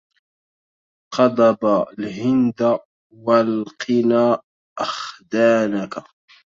[1.13, 1.63] قضب
[1.99, 2.79] الهند
[3.11, 4.41] والقنا
[4.79, 5.95] أخدانك